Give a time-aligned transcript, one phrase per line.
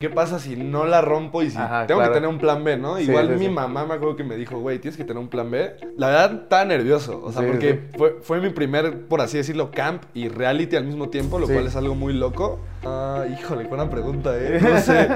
[0.00, 2.12] ¿Qué pasa si no la rompo y si Ajá, tengo claro.
[2.12, 2.98] que tener un plan B, no?
[2.98, 3.50] Sí, Igual sí, mi sí.
[3.50, 5.74] mamá me acuerdo que me dijo, güey, tienes que tener un plan B.
[5.96, 7.20] La verdad, estaba nervioso.
[7.20, 7.80] O sea, porque.
[7.96, 11.66] Fue, fue mi primer, por así decirlo, camp y reality al mismo tiempo, lo cual
[11.66, 12.60] es algo muy loco.
[12.84, 14.60] Ah, híjole, buena pregunta, ¿eh?
[14.62, 15.08] No sé.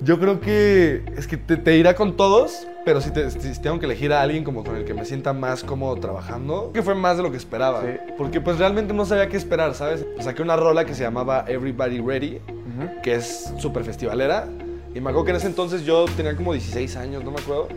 [0.00, 3.80] Yo creo que es que te, te irá con todos, pero si, te- si tengo
[3.80, 6.94] que elegir a alguien como con el que me sienta más cómodo trabajando, que fue
[6.94, 7.82] más de lo que esperaba.
[7.82, 7.88] Sí.
[8.16, 10.06] Porque pues realmente no sabía qué esperar, ¿sabes?
[10.20, 13.02] Saqué una rola que se llamaba Everybody Ready, Ujú.
[13.02, 14.46] que es súper festivalera.
[14.94, 17.68] Y me acuerdo que en ese entonces yo tenía como 16 años, no me acuerdo.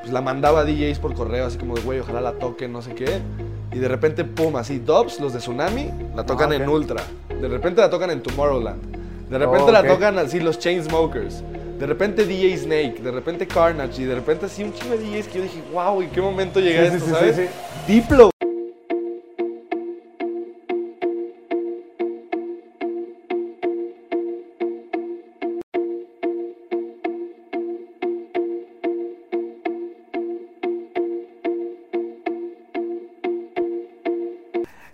[0.00, 2.80] Pues la mandaba a DJs por correo, así como de, güey, ojalá la toquen, no
[2.80, 3.18] sé qué.
[3.72, 7.02] Y de repente, pum, así, Dubs, los de Tsunami, la tocan Ah, en Ultra.
[7.40, 8.80] De repente la tocan en Tomorrowland.
[9.28, 11.42] De repente Oh, la tocan así los Chainsmokers.
[11.78, 14.02] De repente DJ Snake, de repente Carnage.
[14.02, 16.60] Y de repente así un chingo de DJs que yo dije, wow, ¿en qué momento
[16.60, 17.36] llegué a esto, sí, sabes?
[17.36, 17.42] sí.
[17.86, 18.30] Diplo.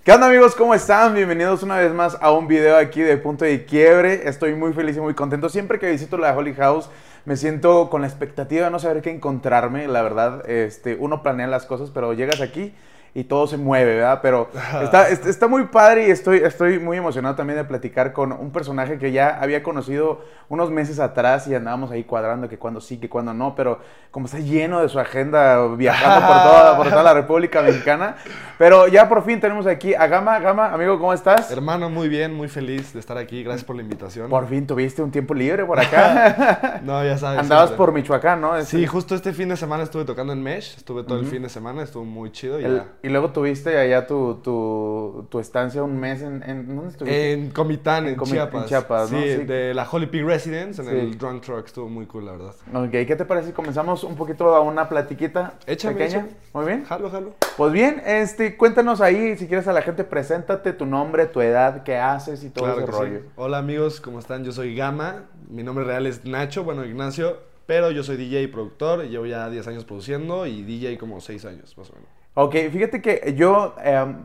[0.05, 0.57] ¿Qué onda amigos?
[0.57, 1.15] ¿Cómo están?
[1.15, 4.29] Bienvenidos una vez más a un video aquí de Punto de Quiebre.
[4.29, 5.49] Estoy muy feliz y muy contento.
[5.49, 6.91] Siempre que visito la Holy House
[7.25, 9.87] me siento con la expectativa de no saber qué encontrarme.
[9.87, 12.75] La verdad, este, uno planea las cosas, pero llegas aquí
[13.15, 14.21] y todo se mueve, ¿verdad?
[14.23, 14.49] Pero
[14.83, 18.99] está, está, muy padre y estoy, estoy muy emocionado también de platicar con un personaje
[18.99, 23.09] que ya había conocido unos meses atrás y andábamos ahí cuadrando que cuando sí, que
[23.09, 27.15] cuando no, pero como está lleno de su agenda viajando por toda, por toda la
[27.15, 28.17] República Mexicana.
[28.59, 30.39] Pero ya por fin tenemos aquí a Gama.
[30.41, 31.51] Gama, amigo, ¿cómo estás?
[31.51, 33.43] Hermano, muy bien, muy feliz de estar aquí.
[33.43, 34.29] Gracias por la invitación.
[34.31, 36.81] Por fin tuviste un tiempo libre por acá.
[36.83, 37.41] No, ya sabes.
[37.41, 37.77] Andabas siempre.
[37.77, 38.57] por Michoacán, ¿no?
[38.57, 40.77] Este- Sí, justo este fin de semana estuve tocando en Mesh.
[40.77, 42.61] Estuve todo el fin de semana, estuvo muy chido.
[42.61, 42.87] y El- ya.
[43.03, 46.43] Y luego tuviste allá tu, tu, tu estancia un mes en...
[46.45, 47.33] en- ¿Dónde estuviste?
[47.33, 48.63] En Comitán, en, En Chiapas.
[48.63, 49.21] en Chiapas, sí, ¿no?
[49.23, 49.45] Sí.
[49.45, 50.95] de la Holy Pig Residence, en Sí.
[50.97, 51.67] el Drunk Truck.
[51.67, 52.55] Estuvo muy cool, la verdad.
[52.75, 56.19] Ok, ¿qué te parece si comenzamos un poquito a una platiquita Échame, pequeña?
[56.21, 56.33] échame.
[56.55, 56.85] Muy bien.
[56.85, 57.35] Jalo, jalo.
[57.57, 61.83] Pues bien, este, cuéntanos ahí, si quieres a la gente, preséntate tu nombre, tu edad,
[61.83, 63.19] qué haces y todo Claro ese que rollo.
[63.21, 63.27] sí.
[63.37, 64.45] Hola amigos, ¿cómo están?
[64.45, 65.25] Yo soy Gama.
[65.51, 67.37] Mi nombre real es Nacho, bueno, Ignacio.
[67.67, 69.05] Pero yo soy DJ y productor.
[69.05, 72.09] y Llevo ya 10 años produciendo y DJ como 6 años, más o menos.
[72.35, 74.25] Ok, fíjate que yo em,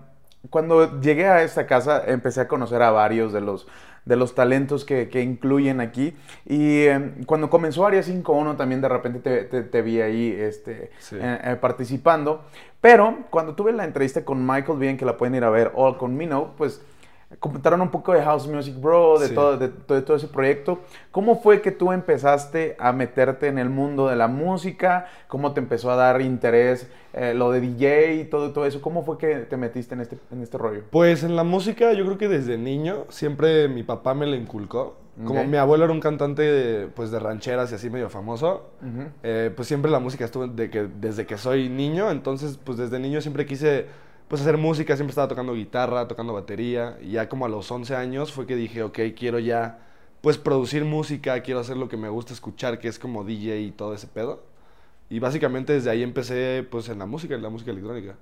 [0.49, 3.67] cuando llegué a esta casa empecé a conocer a varios de los,
[4.05, 8.87] de los talentos que, que incluyen aquí y em, cuando comenzó Área 5.1 también de
[8.87, 11.17] repente te, te- te vi ahí este, Sí.
[11.19, 12.45] eh, eh, participando,
[12.79, 15.97] pero cuando tuve la entrevista con Michael Bien, que la pueden ir a ver, o
[15.97, 16.81] con Mino, pues
[17.39, 19.35] comentaron un poco de House Music Bro, de, Sí.
[19.35, 20.79] todo, de, de todo ese proyecto.
[21.11, 25.07] ¿Cómo fue que tú empezaste a meterte en el mundo de la música?
[25.27, 28.81] ¿Cómo te empezó a dar interés eh, lo de DJ y todo, todo eso?
[28.81, 30.83] ¿Cómo fue que te metiste en este, en este rollo?
[30.89, 34.95] Pues en la música, yo creo que desde niño, siempre mi papá me la inculcó.
[35.25, 38.69] Como mi abuelo era un cantante de, pues, de rancheras y así medio famoso,
[39.23, 42.11] eh, pues siempre la música estuvo de que, desde que soy niño.
[42.11, 43.87] Entonces, pues desde niño siempre quise
[44.27, 46.97] pues, hacer música, siempre estaba tocando guitarra, tocando batería.
[47.01, 49.79] Y ya como a los 11 años fue que dije, ok, quiero ya
[50.21, 53.71] pues producir música, quiero hacer lo que me gusta escuchar, que es como DJ y
[53.71, 54.43] todo ese pedo.
[55.09, 58.15] Y básicamente desde ahí empecé pues en la música, en la música electrónica.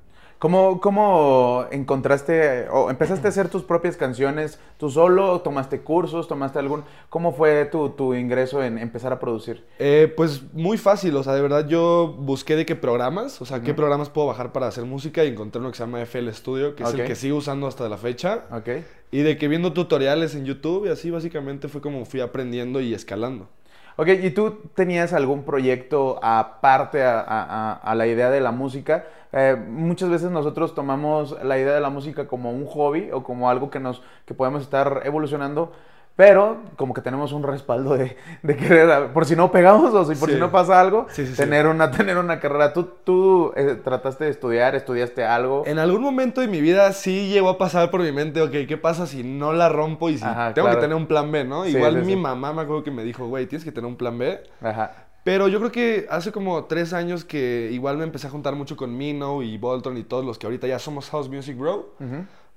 [0.46, 5.42] ¿Cómo, ¿Cómo encontraste o empezaste a hacer tus propias canciones tú solo?
[5.42, 6.28] ¿Tomaste cursos?
[6.28, 6.84] ¿Tomaste algún...?
[7.10, 9.66] ¿Cómo fue tu, tu ingreso en empezar a producir?
[9.80, 13.64] Eh, pues muy fácil, o sea, de verdad yo busqué de qué programas, o sea,
[13.64, 16.76] qué programas puedo bajar para hacer música y encontré uno que se llama FL Studio,
[16.76, 18.44] que es el que sigo usando hasta la fecha.
[18.52, 18.70] ¿Ok?
[19.10, 22.94] Y de que viendo tutoriales en YouTube y así básicamente fue como fui aprendiendo y
[22.94, 23.50] escalando.
[23.98, 28.52] Ok, ¿y tú tenías algún proyecto aparte a, a- a- a la idea de la
[28.52, 29.06] música?
[29.38, 33.50] Eh, muchas veces nosotros tomamos la idea de la música como un hobby o como
[33.50, 35.74] algo que, nos, que podemos estar evolucionando,
[36.16, 40.18] pero como que tenemos un respaldo de, de querer, por si no pegamos o si
[40.18, 40.36] por Sí.
[40.36, 42.72] si no pasa algo, Sí, sí, tener, Una, tener una carrera.
[42.72, 45.64] ¿Tú, tú eh, trataste de estudiar, estudiaste algo?
[45.66, 48.78] En algún momento de mi vida sí llegó a pasar por mi mente, ok, ¿qué
[48.78, 50.80] pasa si no la rompo y si Ajá, tengo claro.
[50.80, 51.66] que tener un plan B, ¿no?
[51.68, 54.42] Igual mi mamá me acuerdo que me dijo, güey, tienes que tener un plan B.
[54.62, 55.05] Ajá.
[55.26, 58.78] Pero yo creo que hace como tres años que igual me empecé a juntar mucho
[58.78, 61.96] con Mino y Voltron y todos los que ahorita ya somos House Music Bro.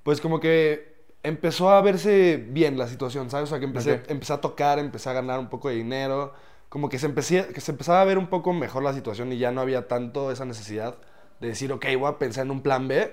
[0.03, 0.93] Pues como que
[1.23, 3.45] empezó a verse bien la situación, ¿sabes?
[3.45, 4.11] O sea, que empecé, Ok.
[4.11, 6.31] empecé a tocar, empecé a ganar un poco de dinero.
[6.69, 9.39] Como que se, empecé, que se empezaba a ver un poco mejor la situación y
[9.39, 10.95] ya no había tanto esa necesidad
[11.39, 13.11] de decir, ok, voy a pensar en un plan B.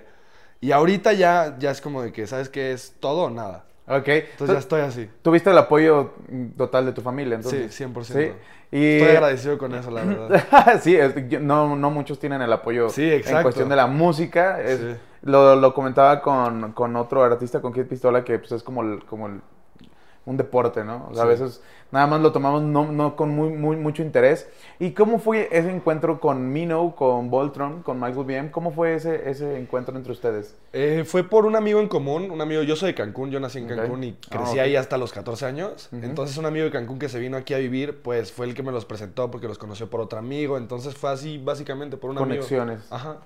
[0.60, 2.72] Y ahorita ya, ya es como de que, ¿sabes qué?
[2.72, 3.64] Es todo o nada.
[3.88, 4.08] Ok.
[4.08, 5.08] Entonces ya estoy así.
[5.22, 6.12] Tuviste el apoyo
[6.56, 7.72] total de tu familia, entonces.
[7.74, 8.02] Sí, 100%.
[8.04, 8.32] Sí.
[8.72, 8.96] Y...
[8.96, 10.80] Estoy agradecido con eso, la verdad.
[10.82, 13.42] sí, es- no, no muchos tienen el apoyo Sí, en exacto.
[13.44, 14.60] cuestión de la música.
[14.60, 14.96] Es- Sí.
[15.22, 19.04] lo, lo comentaba con, con otro artista, con Kid Pistola, que pues, es como el,
[19.04, 19.40] como el
[20.26, 21.08] un deporte, ¿no?
[21.11, 21.62] O sea, a veces
[21.93, 24.49] nada más lo tomamos no, no con muy, muy, mucho interés.
[24.81, 28.50] ¿Y cómo fue ese encuentro con Mino, con Voltron, con Michael BM?
[28.50, 30.56] ¿Cómo fue ese, ese encuentro entre ustedes?
[30.73, 33.58] Eh, fue por un amigo en común, un amigo, yo soy de Cancún, yo nací
[33.58, 33.69] en.
[33.69, 34.58] Cancún y Ah, crecí ok.
[34.58, 35.88] ahí hasta los 14 años.
[35.93, 38.62] Entonces un amigo de Cancún que se vino aquí a vivir, pues fue el que
[38.64, 40.58] me los presentó porque los conoció por otro amigo.
[40.58, 42.81] Entonces fue así básicamente por un Conexiones.
[42.90, 42.94] amigo.
[42.96, 43.17] Ajá.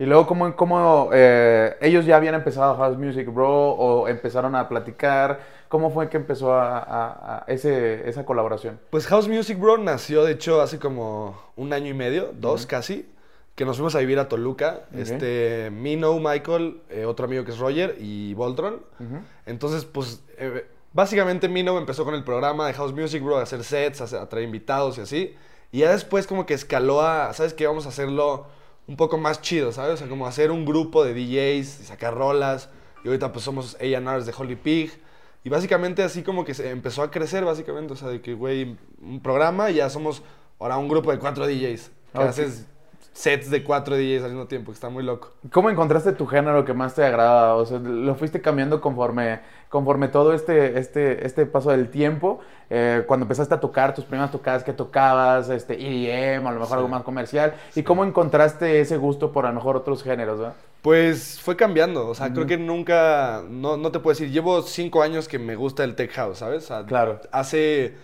[0.00, 4.68] Y luego, ¿cómo, cómo eh, ellos ya habían empezado House Music Bro o empezaron a
[4.68, 5.40] platicar?
[5.68, 8.80] ¿Cómo fue que empezó a, a- a ese, esa colaboración?
[8.90, 13.06] Pues House Music Bro nació de hecho hace como un año y medio, dos casi,
[13.54, 14.82] que nos fuimos a vivir a Toluca.
[14.92, 14.98] Ok.
[14.98, 18.74] Este, Mino, Michael, eh, otro amigo que es Roger y Voltron.
[19.00, 19.18] Ujú.
[19.46, 23.62] Entonces, pues, eh, básicamente Mino empezó con el programa de House Music, bro, a hacer
[23.64, 25.34] sets, a, a traer invitados y así.
[25.70, 27.66] Y ya después como que escaló a, ¿sabes qué?
[27.66, 28.46] Vamos a hacerlo
[28.86, 29.94] un poco más chido, ¿sabes?
[29.94, 32.70] O sea, como hacer un grupo de DJs y sacar rolas.
[33.04, 34.98] Y ahorita pues somos A&Rs de Holy Pig.
[35.44, 37.92] Y básicamente así como que se empezó a crecer, básicamente.
[37.92, 40.22] O sea, de que, güey, un programa y ya somos
[40.58, 41.90] ahora un grupo de cuatro DJs.
[42.12, 42.66] Que haces
[43.12, 45.32] sets de cuatro DJs al mismo tiempo, que está muy loco.
[45.50, 47.54] ¿Cómo encontraste tu género que más te agrada?
[47.56, 52.38] O sea, ¿lo fuiste cambiando conforme, conforme todo este, este, este paso del tiempo?
[52.70, 56.68] Eh, cuando empezaste a tocar tus primeras tocadas que tocabas, este, EDM, a lo mejor
[56.68, 56.74] Sí.
[56.74, 57.54] algo más comercial.
[57.74, 60.38] ¿Y cómo encontraste ese gusto por a lo mejor otros géneros?
[60.38, 60.54] ¿verdad?
[60.82, 65.02] Pues fue cambiando, o sea, creo que nunca, no, no te puedo decir, llevo cinco
[65.02, 66.64] años que me gusta el tech house, ¿sabes?
[66.64, 67.20] O sea, Claro.
[67.32, 67.94] Hace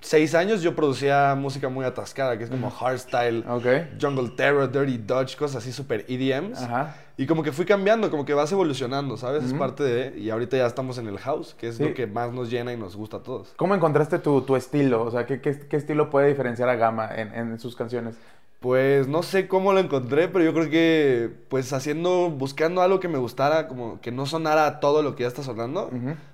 [0.00, 3.66] seis años yo producía música muy atascada, que es como hardstyle, Ok.
[4.00, 6.62] jungle terror, dirty dodge, cosas así súper EDMs.
[6.62, 6.94] Ajá.
[7.16, 9.42] Y como que fui cambiando, como que vas evolucionando, ¿sabes?
[9.42, 11.82] Es parte de, y ahorita ya estamos en el house, que es Sí.
[11.82, 13.52] lo que más nos llena y nos gusta a todos.
[13.56, 15.02] ¿Cómo encontraste tu, tu estilo?
[15.02, 18.14] O sea, ¿qué, qué, qué estilo puede diferenciar a Gama en, en sus canciones?
[18.60, 23.06] Pues no sé cómo lo encontré, pero yo creo que pues haciendo, buscando algo que
[23.06, 25.90] me gustara, como que no sonara todo lo que ya está sonando.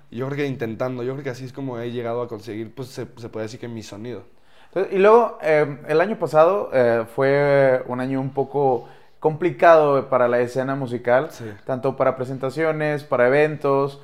[0.09, 2.87] Yo creo que intentando, yo creo que así es como he llegado a conseguir, pues
[2.89, 4.23] se, se puede decir que mi sonido.
[4.69, 8.87] Entonces, y luego, eh, el año pasado eh, fue un año un poco
[9.19, 11.45] complicado para la escena musical, Sí.
[11.65, 14.01] tanto para presentaciones, para eventos.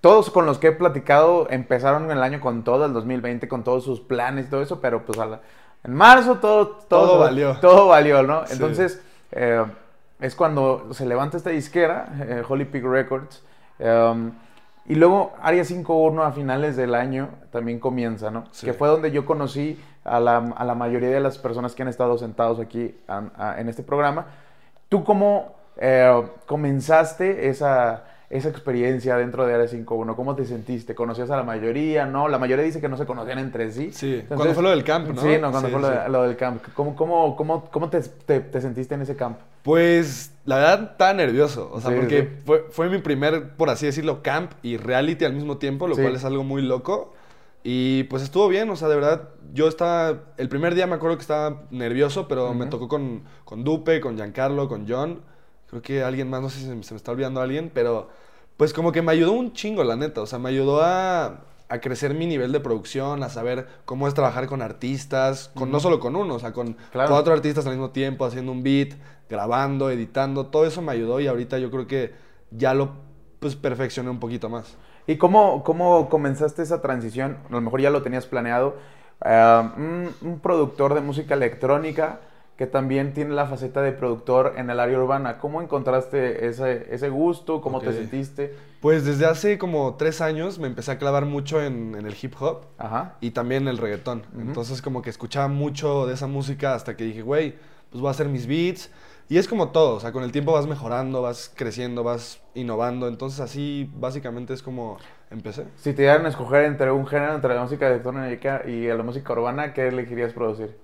[0.00, 3.84] Todos con los que he platicado empezaron el año con todo, el 2020, con todos
[3.84, 5.40] sus planes y todo eso, pero pues a la-
[5.84, 7.56] en marzo todo, Todo valió.
[7.60, 8.46] Todo valió, ¿no?
[8.46, 8.54] Sí.
[8.54, 9.02] Entonces,
[9.32, 9.64] eh,
[10.20, 13.42] es cuando se levanta esta disquera, eh, Holy Pig Records,
[13.78, 14.32] um,
[14.86, 18.44] y luego Área 5.1 a finales del año también comienza, ¿no?
[18.52, 18.66] Sí.
[18.66, 21.88] Que fue donde yo conocí a la, a la mayoría de las personas que han
[21.88, 24.26] estado sentados aquí a- a- en este programa.
[24.88, 30.14] ¿Tú cómo eh, comenzaste esa, esa experiencia dentro de Área 5.1?
[30.14, 30.94] ¿Cómo te sentiste?
[30.94, 32.04] ¿Conocías a la mayoría?
[32.06, 32.28] ¿No?
[32.28, 33.90] La mayoría dice que no se conocían entre sí.
[33.92, 35.20] Sí, Entonces- cuando fue lo del camp, ¿no?
[35.22, 35.94] Sí, no, cuando Sí, fue lo, sí.
[36.10, 36.62] lo del camp.
[36.74, 39.38] ¿Cómo, cómo, cómo, cómo te, te- te sentiste en ese camp?
[39.62, 42.28] Pues la verdad estaba nervioso, o sea, Sí, porque.
[42.44, 46.14] Fue, fue mi primer, por así decirlo, camp y reality al mismo tiempo, lo cual
[46.16, 47.14] es algo muy loco.
[47.64, 51.16] Y pues estuvo bien, o sea, de verdad, yo estaba, el primer día me acuerdo
[51.16, 52.70] que estaba nervioso, pero me Ujú.
[52.70, 55.20] tocó con, con Dupe, con Giancarlo, con John,
[55.68, 58.08] creo que alguien más, no sé si se, me- está olvidando alguien, pero
[58.56, 61.80] pues como que me ayudó un chingo, la neta, o sea, me ayudó a, a
[61.80, 66.00] crecer mi nivel de producción, a saber cómo es trabajar con artistas, con, no solo
[66.00, 67.08] con uno, o sea, con Claro.
[67.10, 68.94] cuatro artistas al mismo tiempo, haciendo un beat,
[69.28, 72.12] grabando, editando, todo eso me ayudó y ahorita yo creo que
[72.50, 72.90] ya lo
[73.40, 74.76] pues perfeccioné un poquito más.
[75.06, 77.38] ¿Y cómo, cómo comenzaste esa transición?
[77.48, 78.76] A lo mejor ya lo tenías planeado.
[79.24, 82.20] Un, un productor de música electrónica
[82.58, 85.38] que también tiene la faceta de productor en el área urbana.
[85.38, 87.60] ¿Cómo encontraste ese, ese gusto?
[87.62, 87.94] ¿Cómo te Ok.
[87.94, 88.54] sentiste?
[88.80, 92.34] Pues desde hace como tres años me empecé a clavar mucho en, en el hip
[92.40, 93.14] hop Ajá.
[93.20, 94.24] y también en el reggaetón.
[94.32, 94.40] Ujú.
[94.40, 97.54] Entonces como que escuchaba mucho de esa música hasta que dije, güey,
[97.90, 98.90] pues voy a hacer mis beats.
[99.28, 103.08] Y es como todo, o sea, con el tiempo vas mejorando, vas creciendo, vas innovando.
[103.08, 104.98] Entonces así básicamente es como
[105.30, 105.64] empecé.
[105.76, 109.32] Si te dieran a escoger entre un género, entre la música electrónica y la música
[109.32, 110.76] urbana, ¿qué elegirías producir?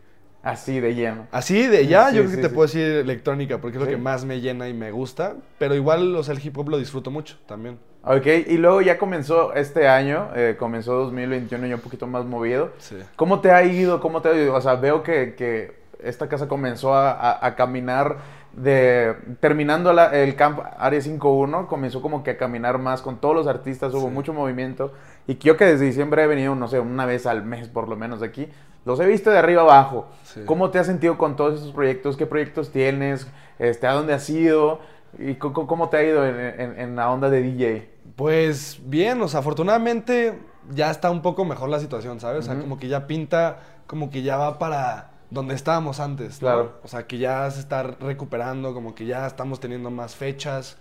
[0.44, 1.26] Así de lleno.
[1.32, 2.54] Así de ya, Sí, yo creo sí, que te sí.
[2.54, 5.34] puedo decir electrónica, porque es lo que más me llena y me gusta.
[5.58, 7.78] Pero igual, o sea, el hip hop lo disfruto mucho también.
[8.04, 12.72] Ok, y luego ya comenzó este año, eh, comenzó 2021 ya un poquito más movido.
[12.78, 12.96] Sí.
[13.16, 13.98] ¿Cómo te ha ido?
[14.00, 14.54] ¿Cómo te ha ido?
[14.54, 15.72] O sea, veo que, que
[16.02, 18.18] esta casa comenzó a, a- a caminar
[18.56, 19.14] de...
[19.40, 23.46] Terminando la- el camp Área 5.1, comenzó como que a caminar más con todos los
[23.46, 24.14] artistas, hubo Sí.
[24.14, 24.92] mucho movimiento.
[25.26, 27.96] Y yo que desde diciembre he venido, no sé, una vez al mes por lo
[27.96, 28.48] menos aquí,
[28.84, 30.06] los he visto de arriba abajo.
[30.24, 30.40] Sí.
[30.44, 32.16] ¿Cómo te has sentido con todos esos proyectos?
[32.16, 33.26] ¿Qué proyectos tienes?
[33.58, 34.80] Este, ¿A dónde has ido?
[35.18, 37.88] ¿Y cómo te ha ido en, en- en la onda de DJ?
[38.16, 40.38] Pues bien, o sea, afortunadamente
[40.70, 42.40] ya está un poco mejor la situación, ¿sabes?
[42.48, 46.48] O sea, como que ya pinta, como que ya va para donde estábamos antes, ¿no?
[46.48, 46.72] Claro.
[46.82, 50.78] O sea, que ya se está recuperando, como que ya estamos teniendo más fechas.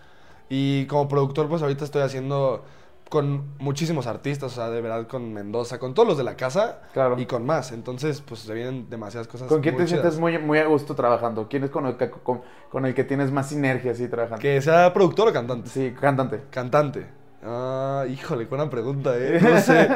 [0.49, 2.63] Y como productor, pues ahorita estoy haciendo
[3.09, 6.81] con muchísimos artistas, o sea, de verdad con Mendoza, con todos los de la casa
[6.93, 7.15] Claro.
[7.19, 7.71] y con más.
[7.71, 9.47] Entonces, pues se vienen demasiadas cosas.
[9.47, 11.47] ¿Con quién muy te sientes muy, muy a gusto trabajando?
[11.47, 12.41] ¿Quién es con el que, con,
[12.71, 14.41] con el que tienes más sinergia así trabajando?
[14.41, 15.69] Que sea productor o cantante.
[15.69, 16.41] Sí, cantante.
[16.49, 17.05] Cantante.
[17.43, 19.39] Ah, híjole, buena pregunta, ¿eh?
[19.43, 19.87] No sé.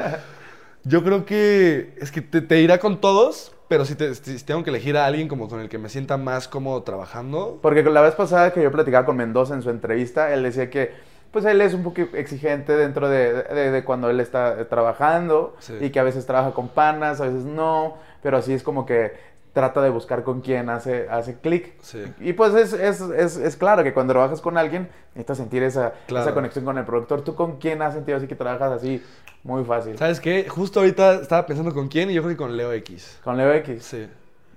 [0.83, 4.63] Yo creo que es que te, te irá con todos, pero si, te, si tengo
[4.63, 8.01] que elegir a alguien como con el que me sienta más cómodo trabajando, Porque la
[8.01, 10.91] vez pasada que yo platicaba con Mendoza en su entrevista, él decía que
[11.31, 15.73] pues él es un poco exigente dentro de, de- de cuando él está trabajando Sí.
[15.81, 19.11] y que a veces trabaja con panas, a veces no, pero así es como que
[19.57, 21.73] trata de buscar con quién hace, hace clic.
[21.81, 22.03] Sí.
[22.19, 25.93] Y pues es, es, es, es claro que cuando trabajas con alguien necesitas sentir esa,
[26.05, 26.25] Claro.
[26.25, 27.23] esa conexión con el productor.
[27.23, 29.03] ¿Tú con quién has sentido así que trabajas así
[29.41, 29.97] muy fácil?
[29.97, 30.47] ¿sabes qué?
[30.47, 33.17] Justo ahorita estaba pensando con quién y yo creo que con Leo X.
[33.23, 33.83] Con Leo X.
[33.83, 34.07] Sí.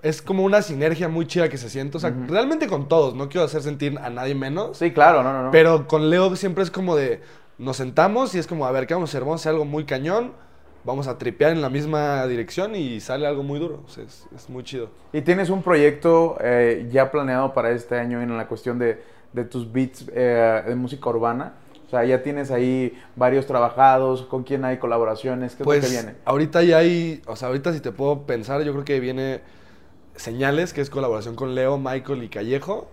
[0.02, 1.97] Es como una sinergia muy chida que se siente.
[1.97, 3.14] O sea, realmente con todos.
[3.14, 4.76] No quiero hacer sentir a nadie menos.
[4.76, 5.50] Sí, claro, no, no, no.
[5.50, 7.23] Pero con Leo siempre es como de.
[7.57, 9.23] Nos sentamos y es como, a ver, ¿qué vamos a hacer?
[9.23, 10.33] Vamos a hacer algo muy cañón.
[10.84, 13.82] Vamos a tripear en la misma dirección y sale algo muy duro.
[13.87, 14.88] O sea, es, es muy chido.
[15.12, 19.44] ¿Y tienes un proyecto eh, ya planeado para este año en la cuestión de, de
[19.44, 21.54] tus beats eh, de música urbana?
[21.87, 25.56] O sea, ya tienes ahí varios trabajados, ¿con quién hay colaboraciones?
[25.56, 26.14] ¿Qué es Pues lo que viene?
[26.25, 29.40] ahorita ya hay, o sea, ahorita si te puedo pensar, yo creo que viene
[30.14, 32.88] Señales, que es colaboración con Leo, Michael y Callejo.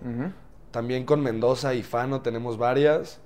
[0.70, 3.20] También con Mendoza y Fano tenemos varias.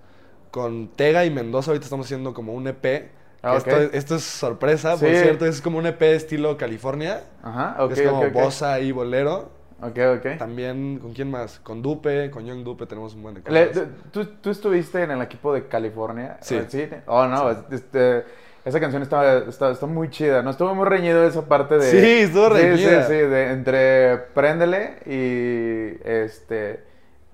[0.51, 3.11] Con Tega y Mendoza ahorita estamos haciendo como un EP.
[3.43, 5.17] Ah, esto, es- esto es sorpresa, por Sí.
[5.17, 7.23] cierto, es como un EP estilo California.
[7.43, 8.33] Ajá, ok, es como ok, ok.
[8.33, 9.51] bossa y bolero.
[9.83, 10.39] Ok, ok.
[10.39, 11.59] También, ¿con quién más?
[11.59, 13.73] Con Dupe, con Young Dupe tenemos un buen de Le-.
[14.13, 16.37] ¿tú, tú estuviste en el equipo de California?
[16.41, 16.61] Sí.
[16.69, 16.89] ¿Sí?
[17.07, 18.25] Oh, no, este,
[18.65, 20.51] esa canción está, está, está muy chida, ¿no?
[20.51, 21.91] Estuvo muy reñido esa parte de...
[21.91, 23.03] Sí, estuvo reñida.
[23.09, 26.85] Sí, sí, de, entre Préndele y, este,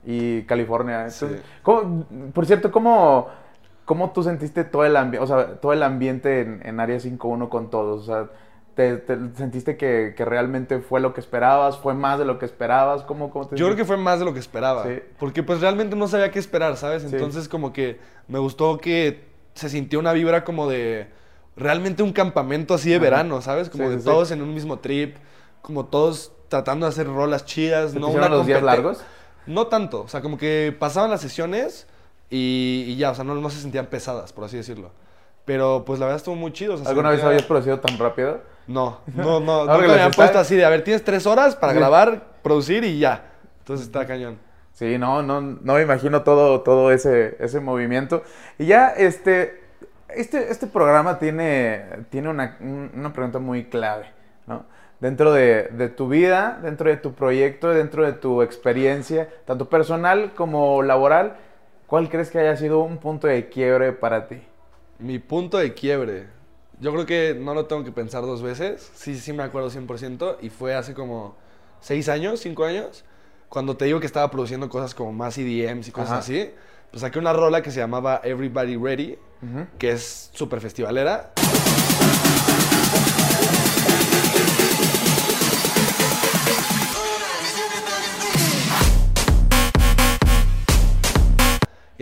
[0.07, 1.00] y California.
[1.00, 1.43] Entonces, Sí.
[1.62, 3.29] ¿cómo- por cierto, ¿cómo,
[3.88, 7.49] ¿cómo tú sentiste todo el, ambi- o sea, todo el ambiente en, en Área 5.1
[7.49, 8.02] con todos?
[8.02, 8.28] O sea,
[8.75, 11.78] ¿te, te sentiste que, que realmente fue lo que esperabas?
[11.78, 13.02] ¿Fue más de lo que esperabas?
[13.04, 14.85] ¿Cómo, cómo te Yo creo que fue más de lo que esperaba.
[14.85, 15.00] Sí.
[15.18, 17.02] Porque pues realmente no sabía qué esperar, ¿sabes?
[17.02, 17.09] Sí.
[17.11, 21.09] Entonces como que me gustó que se sintió una vibra como de
[21.57, 23.02] realmente un campamento así de Ajá.
[23.04, 23.71] verano, ¿sabes?
[23.71, 25.16] Como Sí, de todos en un mismo trip,
[25.62, 29.02] como todos tratando de hacer rolas chidas, ¿Se no hicieron los días largos?
[29.47, 31.87] No tanto, o sea, como que pasaban las sesiones
[32.30, 34.90] y, y ya, o sea, no, no se sentían pesadas, por así decirlo.
[35.44, 36.75] Pero pues la verdad estuvo muy chido.
[36.75, 38.40] o sea, ¿Alguna vez habías producido tan rápido?
[38.66, 39.66] No, no, no.
[39.80, 41.78] Que me habían puesto así de, a ver, tienes tres horas para Sí.
[41.78, 43.30] grabar, producir y ya.
[43.61, 44.38] Entonces está cañón.
[44.73, 48.23] Sí, no, no, no me imagino todo, todo ese, ese movimiento.
[48.58, 49.62] Y ya, este,
[50.08, 54.06] este, este programa tiene, tiene una, un- una pregunta muy clave,
[54.47, 54.66] ¿no?
[55.00, 60.32] Dentro de, de tu vida, dentro de tu proyecto, dentro de tu experiencia, tanto personal
[60.35, 61.37] como laboral,
[61.88, 64.40] ¿cuál crees que haya sido un punto de quiebre para ti?
[65.00, 66.26] Mi punto de quiebre.
[66.78, 68.88] Yo creo que no lo tengo que pensar dos veces.
[68.95, 70.37] Sí, sí me acuerdo 100%.
[70.40, 71.35] Y fue hace como
[71.80, 73.04] seis años, cinco años.
[73.49, 76.18] Cuando te digo que estaba produciendo cosas como más EDMs y cosas Ajá.
[76.21, 76.50] así.
[76.90, 79.18] Pues saqué una rola que se llamaba Everybody Ready.
[79.42, 79.66] Ujú.
[79.78, 81.33] Que es súper festivalera.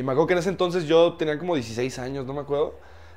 [0.07, 2.75] Me acuerdo que en ese entonces yo tenía como 16 años, no me acuerdo.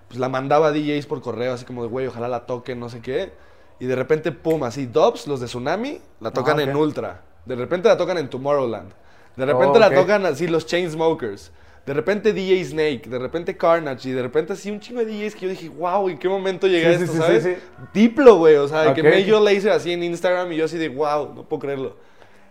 [0.08, 2.90] Pues la mandaba a DJs por correo, así como de, güey, ojalá la toquen, no
[2.90, 3.32] sé qué.
[3.80, 7.22] Y de repente, pum, así, Dubs, los de Tsunami, la tocan Ah, en Ultra.
[7.46, 8.92] De repente la tocan en Tomorrowland.
[9.38, 9.94] De repente Oh, la ok.
[9.96, 11.52] tocan así los Chainsmokers.
[11.86, 15.36] De repente DJ Snake, de repente Carnage y de repente así un chingo de DJs
[15.36, 17.44] que yo dije, wow, ¿en qué momento llegué Sí, a esto, sí, sabes?
[17.44, 17.56] sí.
[17.94, 19.08] Diplo, güey, o sea, que Ok.
[19.08, 21.96] Major Lazer así en Instagram y yo así de, wow, no puedo creerlo.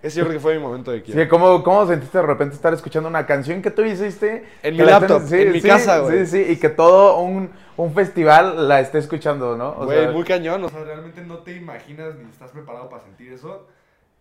[0.02, 1.24] Ese yo creo que fue mi momento de quiebre.
[1.24, 4.44] Sí, ¿cómo, ¿cómo sentiste de repente estar escuchando una canción que tú hiciste?
[4.62, 6.24] En mi la laptop, en mi casa, güey.
[6.26, 9.72] Sí, sí, y que todo un, un festival la esté escuchando, ¿no?
[9.72, 10.64] Güey, sea, muy cañón.
[10.64, 13.66] O sea, realmente no te imaginas ni estás preparado para sentir eso.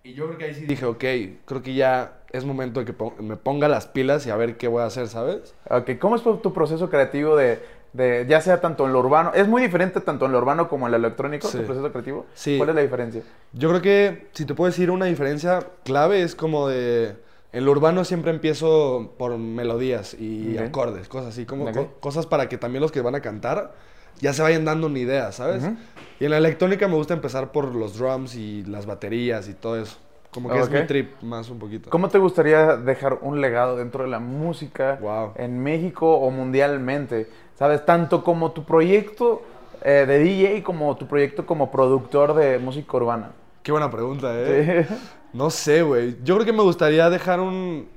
[0.04, 1.04] Y yo creo que ahí sí dije, ok,
[1.46, 4.68] creo que ya es momento de que me ponga las pilas y a ver qué
[4.68, 5.54] voy a hacer, ¿sabes?
[5.70, 7.60] Ok, ¿cómo es tu proceso creativo de,
[7.98, 10.86] de, ya sea tanto en lo urbano, es muy diferente tanto en lo urbano como
[10.86, 11.58] en lo electrónico, Sí.
[11.58, 12.26] tu proceso creativo?
[12.34, 12.58] Sí.
[12.58, 13.24] ¿Cuál es la diferencia?
[13.54, 17.16] Yo creo que si te puedo decir una diferencia clave es como de...
[17.54, 22.50] En lo urbano siempre empiezo por melodías y acordes, cosas así, como co- cosas para
[22.50, 23.74] que también los que van a cantar
[24.20, 25.64] ya se vayan dando una idea, ¿sabes?
[25.64, 25.76] Ujú.
[26.20, 29.80] Y en la electrónica me gusta empezar por los drums y las baterías y todo
[29.82, 29.98] eso.
[30.32, 31.90] Como que es mi trip más un poquito.
[31.90, 35.32] ¿Cómo te gustaría dejar un legado dentro de la música Wow.
[35.36, 37.28] en México o mundialmente?
[37.58, 37.86] ¿Sabes?
[37.86, 39.42] Tanto como tu proyecto
[39.84, 43.32] eh, de DJ como tu proyecto como productor de música urbana.
[43.64, 44.88] Qué buena pregunta, ¿eh?
[45.34, 46.18] No sé, güey.
[46.24, 47.88] Yo creo que me gustaría dejar un...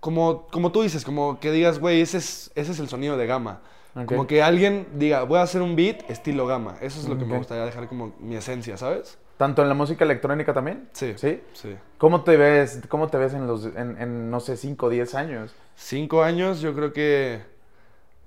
[0.00, 3.26] Como, como tú dices, como que digas, güey, ese es, ese es el sonido de
[3.26, 3.60] gama.
[4.06, 6.76] Como que alguien diga, voy a hacer un beat estilo gama.
[6.80, 9.18] Eso es lo que me gustaría dejar como mi esencia, ¿sabes?
[9.36, 10.88] ¿Tanto en la música electrónica también?
[10.92, 11.14] Sí.
[11.16, 11.40] ¿Sí?
[11.52, 11.76] Sí.
[11.98, 15.14] ¿Cómo te ves, cómo te ves en, los, en, en, no sé, 5 o 10
[15.14, 15.54] años?
[15.76, 17.40] Cinco años, yo creo que.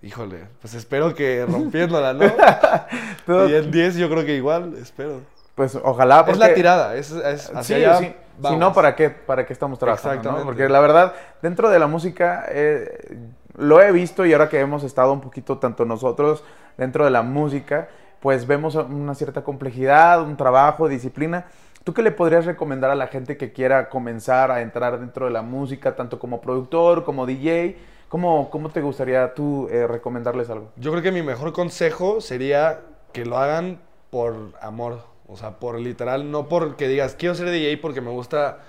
[0.02, 2.26] Híjole, pues espero que rompiéndola, ¿no?
[3.50, 5.22] Y en 10 yo creo que igual, espero.
[5.56, 6.24] Pues ojalá.
[6.28, 8.16] Es la porque- tirada, es, es Sí, hacia allá sí.
[8.48, 10.10] Si no, ¿para qué, ¿para qué estamos trabajando?
[10.16, 10.20] no?
[10.20, 10.46] Exactamente.
[10.46, 13.18] Porque la verdad, dentro de la música, eh,
[13.58, 16.44] lo he visto y ahora que hemos estado un poquito, tanto nosotros,
[16.78, 17.90] dentro de la música,
[18.20, 21.46] pues vemos una cierta complejidad, un trabajo, disciplina.
[21.84, 25.32] ¿Tú qué le podrías recomendar a la gente que quiera comenzar a entrar dentro de
[25.32, 27.78] la música, tanto como productor, como DJ?
[28.10, 30.72] ¿Cómo, cómo te gustaría tú eh, recomendarles algo?
[30.78, 35.02] Yo creo que mi mejor consejo sería que lo hagan por amor.
[35.28, 38.60] O sea, por literal, no porque digas, quiero ser DJ porque me gusta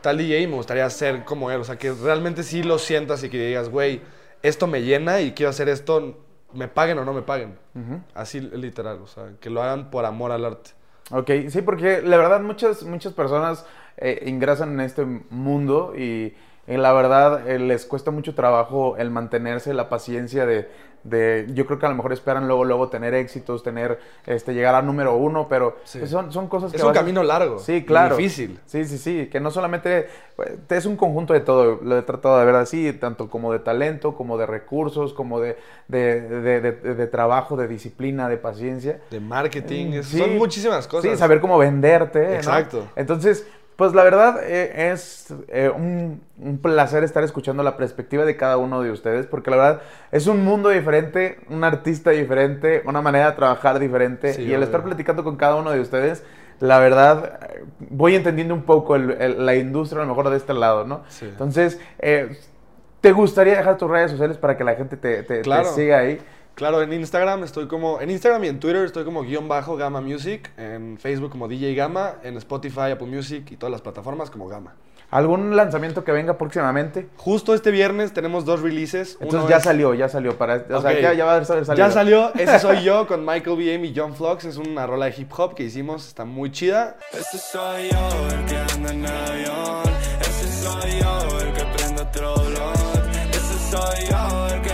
[0.00, 1.60] tal DJ y me gustaría ser como él.
[1.60, 4.00] O sea, que realmente sí lo sientas y que digas, güey,
[4.42, 6.16] esto me llena y quiero hacer esto,
[6.54, 7.58] me paguen o no me paguen.
[8.14, 10.70] Así literal, o sea, que lo hagan por amor al arte.
[11.10, 13.64] Ok, sí, porque la verdad muchas, muchas personas
[13.96, 16.34] eh, ingresan en este mundo y
[16.76, 20.68] la verdad eh, les cuesta mucho trabajo el mantenerse, la paciencia de,
[21.04, 24.74] de- yo creo que a lo mejor esperan luego, luego tener éxitos, tener, este, llegar
[24.74, 26.00] a número uno, pero Sí.
[26.00, 27.58] pues, son, son cosas que Es un vas camino largo.
[27.60, 28.16] Sí, y claro.
[28.16, 28.58] difícil.
[28.66, 30.08] Sí, sí, sí, que no solamente
[30.38, 33.60] eh, es un conjunto de todo, lo he tratado de ver así, tanto como de
[33.60, 35.56] talento, como de recursos, como de,
[35.86, 39.00] de, de- de- de trabajo, de disciplina, de paciencia.
[39.10, 40.18] De marketing, Sí.
[40.18, 41.10] son muchísimas cosas.
[41.12, 42.26] Sí, saber cómo venderte.
[42.28, 42.34] ¿no?
[42.34, 42.88] Exacto.
[42.96, 43.46] Entonces,
[43.78, 48.56] pues la verdad eh, es eh, un, un placer estar escuchando la perspectiva de cada
[48.56, 53.30] uno de ustedes, porque la verdad es un mundo diferente, un artista diferente, una manera
[53.30, 56.24] de trabajar diferente, Sí, y el estar platicando con cada uno de ustedes,
[56.58, 57.38] la verdad,
[57.78, 61.04] voy entendiendo un poco el- el- la industria a lo mejor de este lado, ¿no?
[61.08, 61.26] Sí.
[61.26, 62.36] Entonces, eh,
[63.00, 66.20] ¿te gustaría dejar tus redes sociales para que la gente te, te- te siga ahí?
[66.58, 68.00] Claro, en Instagram estoy como.
[68.00, 70.50] En Instagram y en Twitter estoy como guion bajo Gama Music.
[70.56, 72.14] En Facebook como DJ Gama.
[72.24, 74.74] En Spotify, Apple Music y todas las plataformas como Gama.
[75.12, 77.08] ¿Algún lanzamiento que venga próximamente?
[77.16, 79.12] Justo este viernes tenemos dos releases.
[79.20, 80.36] Entonces Uno ya es- salió, ya salió.
[80.36, 81.74] Para, o sea, ya, ya va a haber salido.
[81.76, 84.44] Ya salió, ese soy yo con Michael BM y John Flux.
[84.44, 86.96] Es una rola de hip hop que hicimos, está muy chida.
[87.12, 89.94] Ese soy yo, el que anda en avión.
[90.20, 92.34] Ese soy yo, el que prende otro.
[93.30, 94.67] Ese soy yo, el que.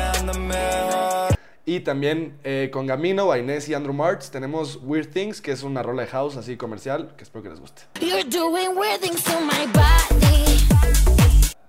[1.75, 5.83] Y también eh, con Gamino, Inés y Andrew Martz tenemos Weird Things, que es una
[5.83, 7.83] rola de house así comercial, que espero que les guste.
[8.01, 10.69] You're doing weird things to my body.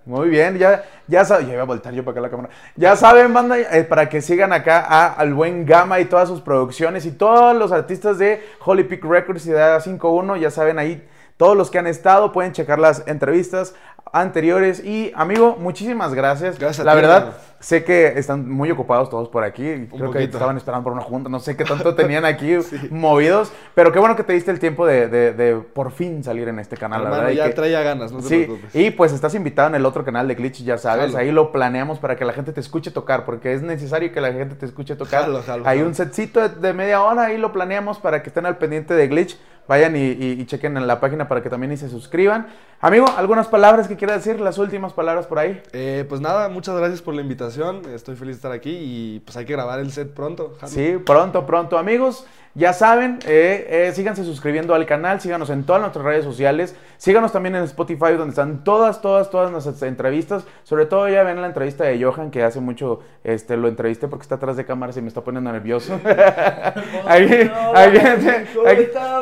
[0.05, 1.47] Muy bien, ya, ya saben.
[1.47, 2.49] Ya iba a voltar yo para acá la cámara.
[2.75, 6.39] Ya saben, banda, eh, para que sigan acá a, al buen Gama y todas sus
[6.41, 10.39] producciones y todos los artistas de Holy Peak Records y de A51.
[10.39, 11.03] Ya saben, ahí
[11.37, 13.73] todos los que han estado pueden checar las entrevistas
[14.13, 14.83] anteriores.
[14.83, 16.57] Y, amigo, muchísimas gracias.
[16.57, 17.37] Gracias a La ti, verdad, hermano.
[17.59, 19.63] sé que están muy ocupados todos por aquí.
[19.63, 20.37] Creo que poquito.
[20.37, 21.29] estaban esperando por una junta.
[21.29, 22.55] No sé qué tanto tenían aquí
[22.91, 23.51] movidos.
[23.73, 26.59] Pero qué bueno que te diste el tiempo de, de- de por fin salir en
[26.59, 27.03] este canal.
[27.03, 28.75] la verdad, y ya que- traía ganas, no te Sí, preocupes.
[28.75, 31.17] y pues estás invitado en el otro canal de Glitch, ya sabes, Jalo.
[31.17, 34.31] ahí lo planeamos para que la gente te escuche tocar, porque es necesario que la
[34.31, 35.23] gente te escuche tocar.
[35.23, 38.45] Jalo, jalo, Hay un setcito de, de media hora, ahí lo planeamos para que estén
[38.45, 41.71] al pendiente de Glitch, vayan y, y- y chequen en la página para que también
[41.71, 42.47] y se suscriban.
[42.81, 44.39] Amigo, ¿algunas palabras que quieras decir?
[44.41, 45.61] Las últimas palabras por ahí.
[45.73, 47.81] Eh, pues nada, muchas gracias por la invitación.
[47.93, 50.55] Estoy feliz de estar aquí y pues hay que grabar el set pronto.
[50.59, 50.71] Jalo.
[50.71, 52.25] Sí, pronto, pronto, amigos.
[52.57, 57.33] Ya saben, eh, eh, síganse suscribiendo al canal, síganos en todas nuestras redes sociales, síganos
[57.33, 60.45] también en Spotify donde están todas, todas, todas nuestras entrevistas.
[60.63, 64.21] Sobre todo ya ven la entrevista de Johan que hace mucho este, lo entrevisté porque
[64.23, 65.99] está atrás de cámaras y me está poniendo nervioso.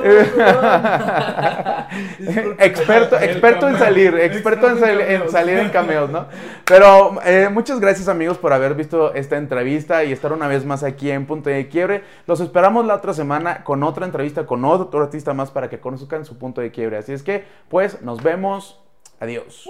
[2.60, 6.28] Experto, experto en salir, experto en, sal- en salir en cameos, ¿no?
[6.68, 10.84] Pero eh, muchas gracias amigos por haber visto esta entrevista y estar una vez más
[10.84, 12.04] aquí en Punto de Quiebre.
[12.28, 13.23] Los esperamos la otra semana
[13.64, 16.98] con otra entrevista con otro artista más para que conozcan su punto de quiebre.
[16.98, 18.80] Así es que, pues, nos vemos.
[19.20, 19.70] Adiós.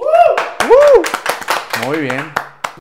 [1.85, 2.52] Muy bien.